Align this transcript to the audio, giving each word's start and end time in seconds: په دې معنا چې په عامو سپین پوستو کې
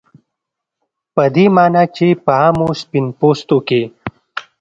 په 1.13 1.23
دې 1.35 1.45
معنا 1.55 1.83
چې 1.95 2.07
په 2.23 2.31
عامو 2.41 2.67
سپین 2.81 3.05
پوستو 3.19 3.57
کې 3.67 3.81